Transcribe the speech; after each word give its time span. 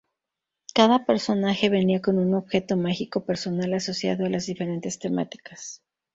Cada 0.73 1.05
personaje 1.05 1.69
venía 1.69 2.01
con 2.01 2.17
un 2.17 2.33
objeto 2.33 2.75
mágico 2.75 3.23
personal 3.23 3.71
asociado 3.75 4.25
a 4.25 4.29
las 4.29 4.47
diferentes 4.47 4.97
temáticas. 4.97 5.83